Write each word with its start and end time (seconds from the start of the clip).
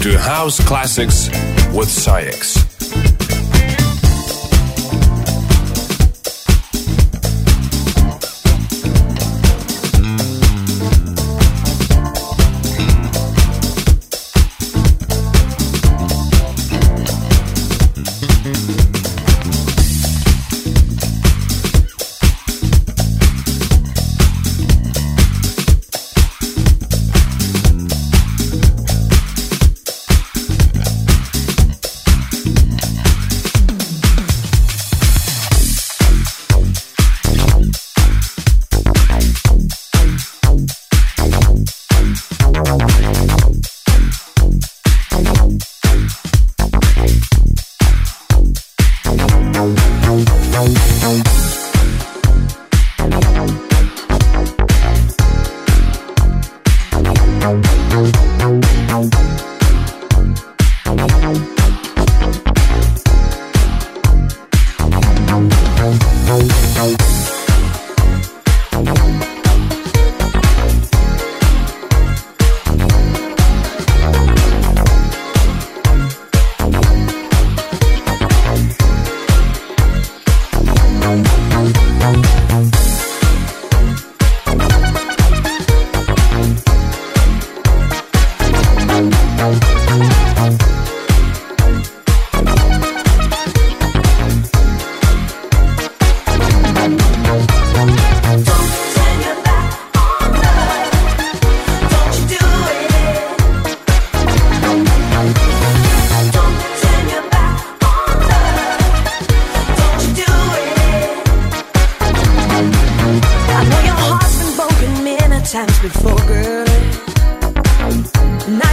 To 0.00 0.18
House 0.18 0.58
Classics 0.66 1.28
with 1.74 1.90
SAIX. 1.90 2.59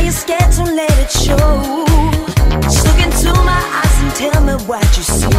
you're 0.07 0.13
scared 0.13 0.49
to 0.53 0.63
let 0.63 0.97
it 0.99 1.11
show. 1.11 1.83
Just 2.61 2.85
look 2.85 2.99
into 3.05 3.33
my 3.43 3.61
eyes 3.77 4.03
and 4.03 4.15
tell 4.15 4.41
me 4.41 4.53
what 4.65 4.85
you 4.95 5.03
see. 5.03 5.36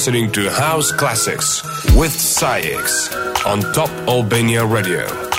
Listening 0.00 0.32
to 0.32 0.48
House 0.48 0.90
Classics 0.92 1.62
with 1.94 2.10
SAIX 2.10 3.14
on 3.44 3.60
Top 3.74 3.90
Albania 4.08 4.64
Radio. 4.64 5.29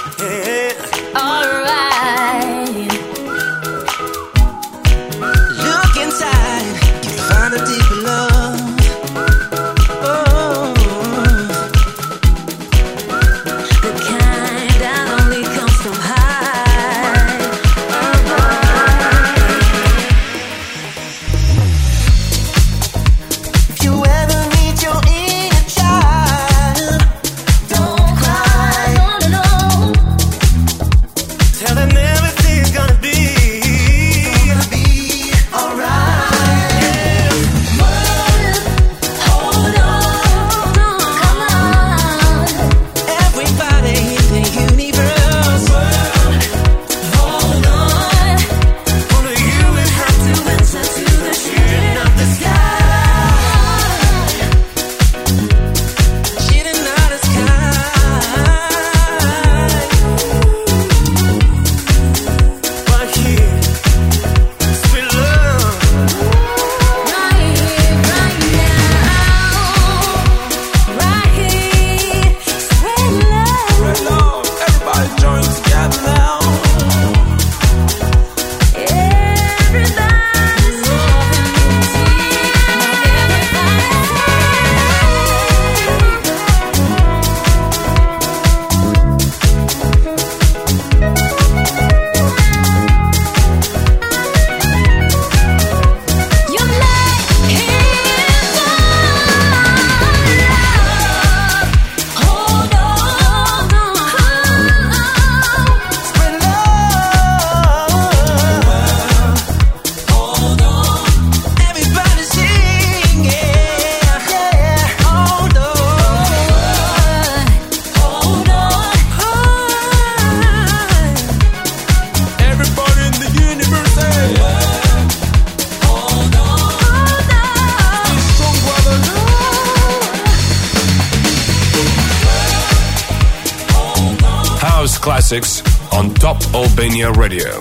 Albania 136.91 137.11
Radio. 137.13 137.60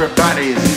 Innocence 0.00 0.67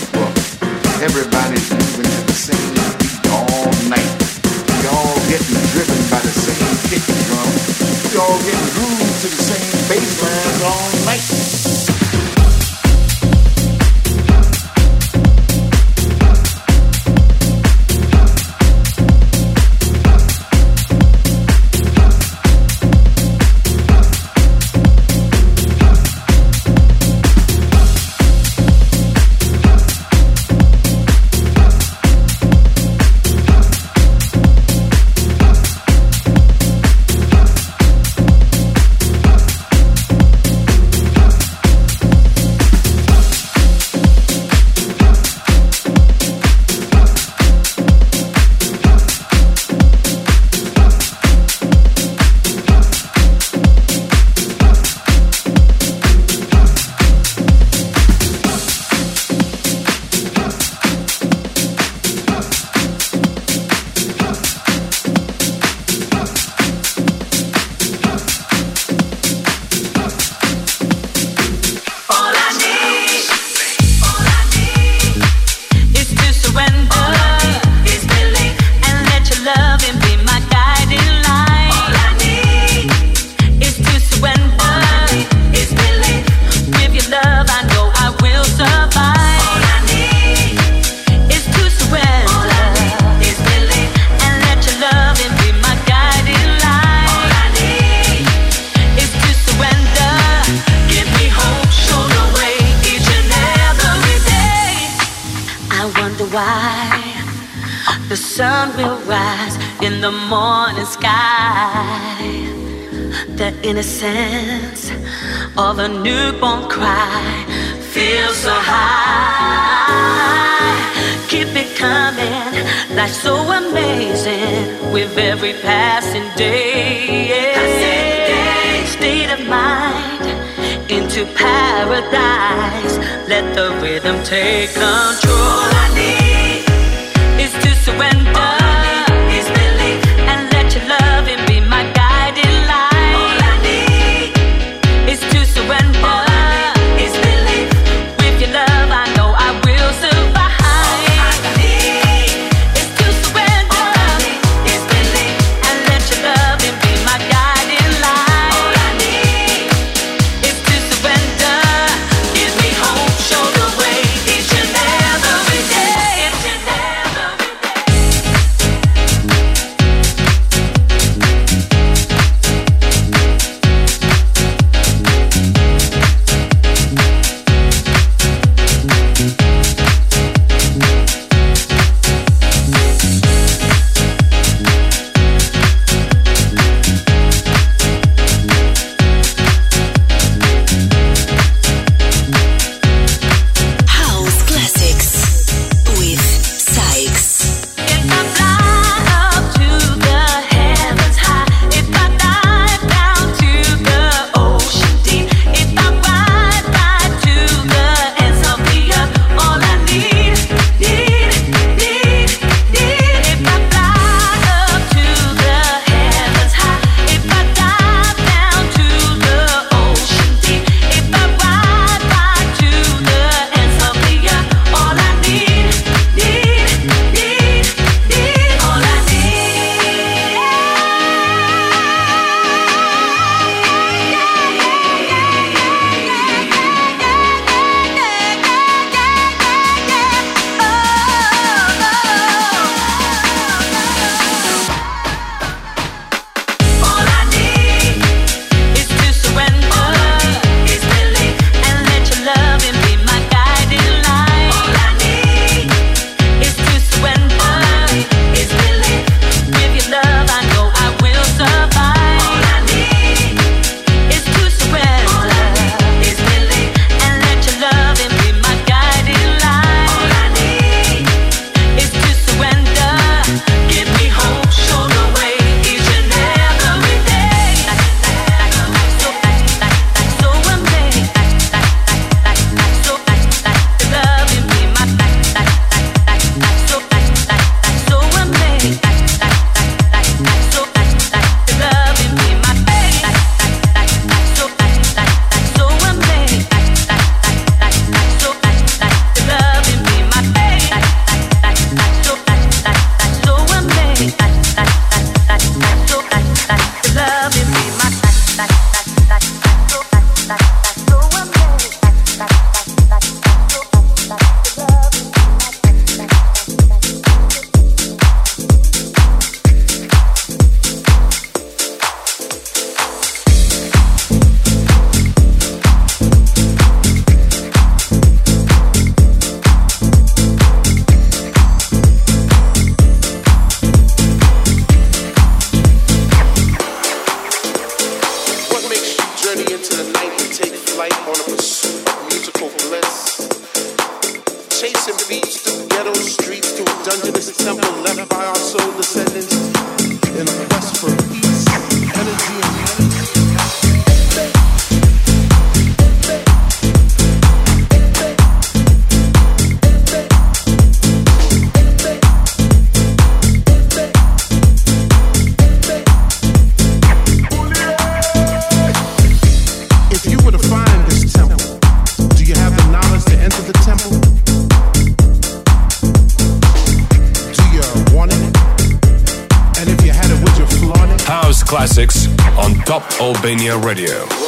Albania 383.02 383.58
Radio. 383.58 384.20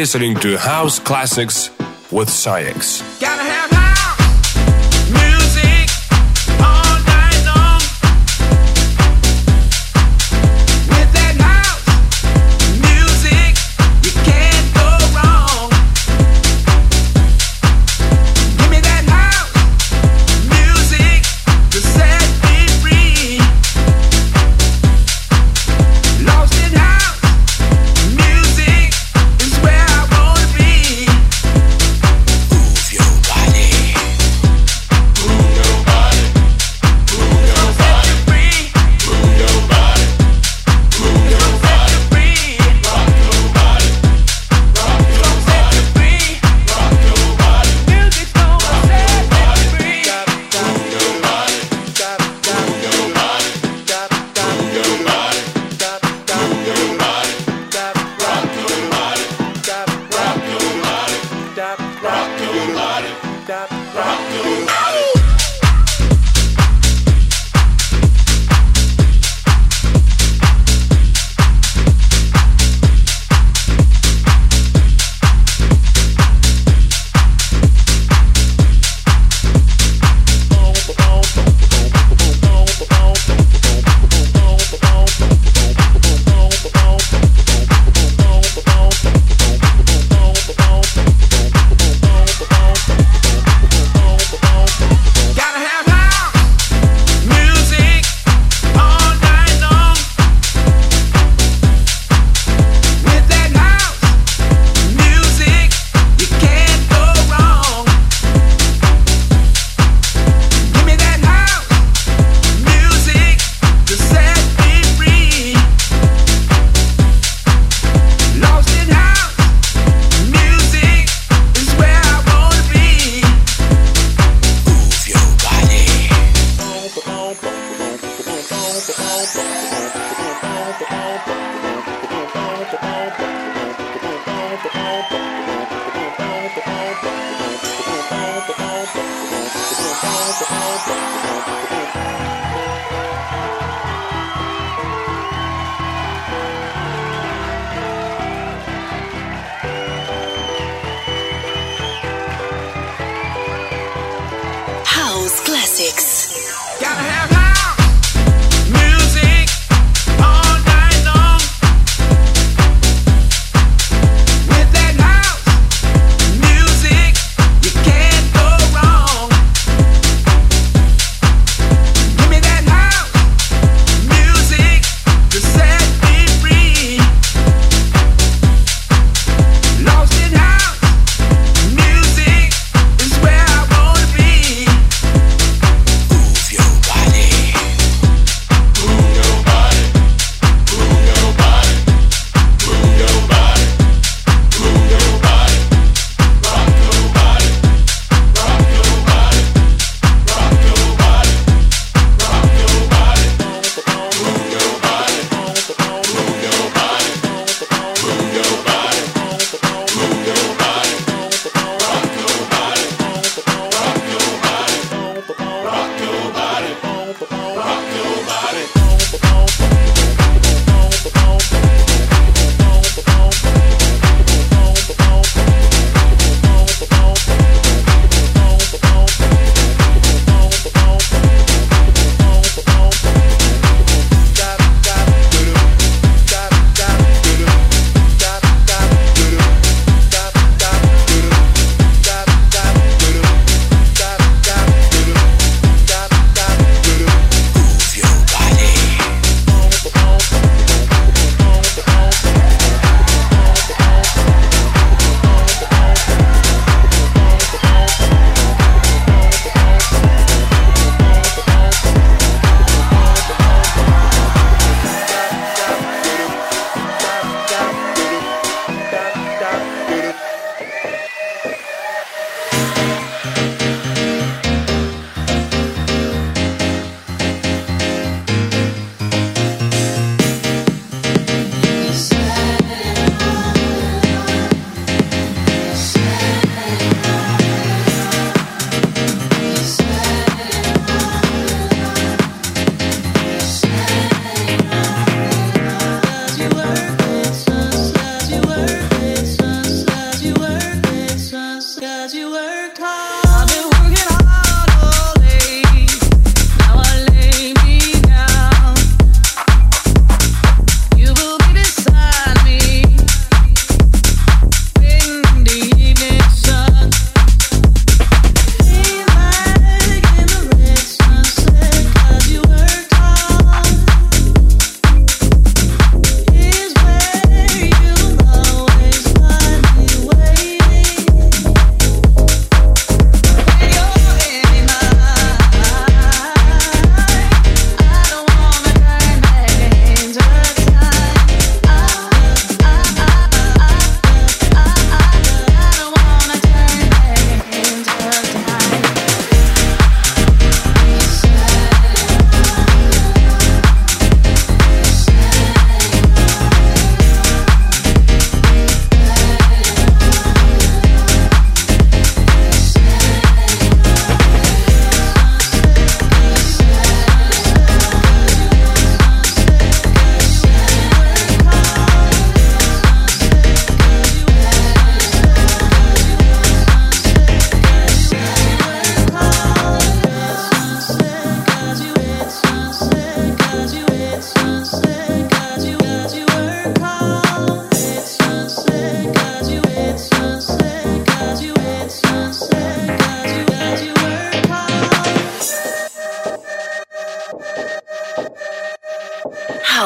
Listening 0.00 0.34
to 0.34 0.56
House 0.56 0.98
Classics 0.98 1.68
with 2.10 2.30
SAIX. 2.30 3.09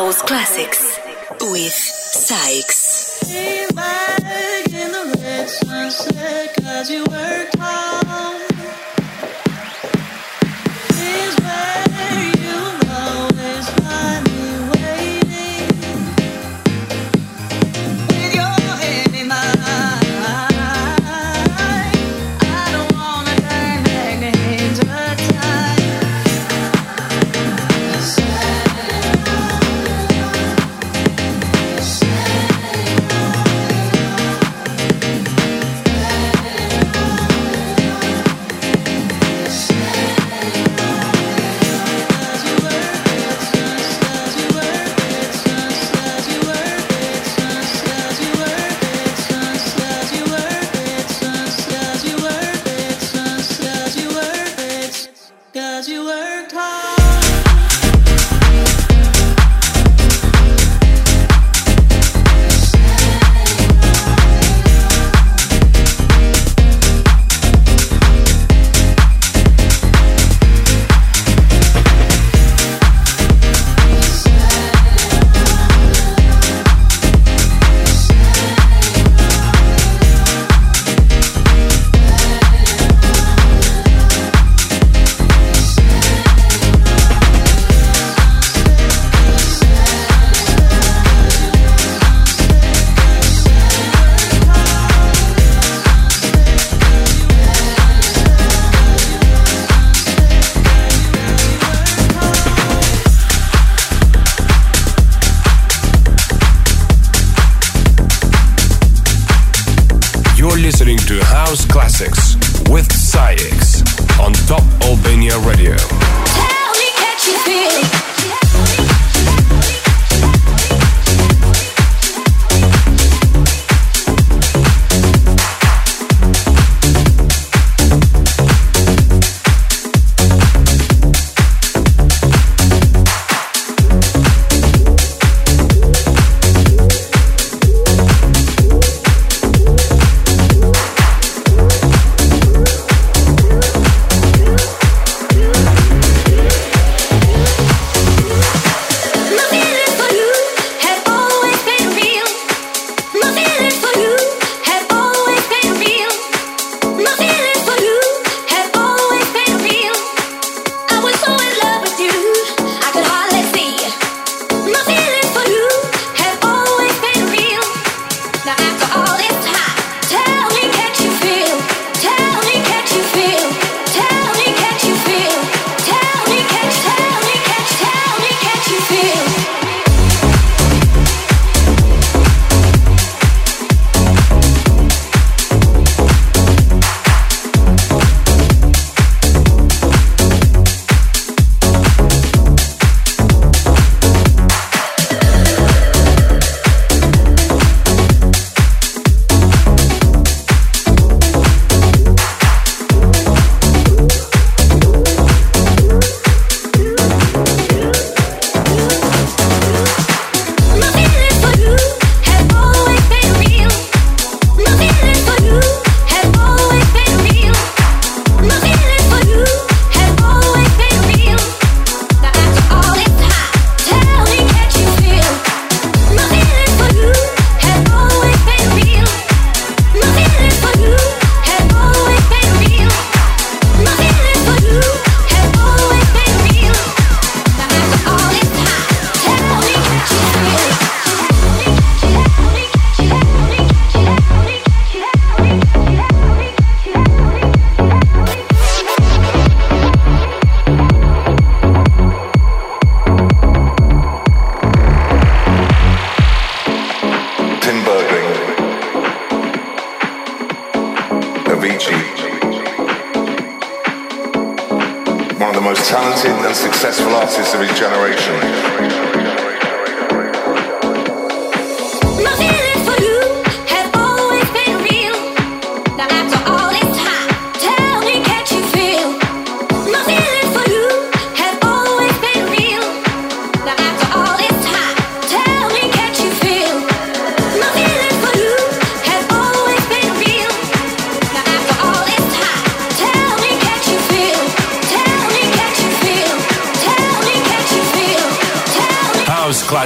House 0.05 0.21
Classics 0.21 1.01
with 1.41 1.73
SAIX. 1.73 3.21
The 3.21 3.65